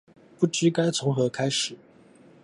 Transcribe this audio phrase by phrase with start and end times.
[0.39, 1.77] 不知道該從何開始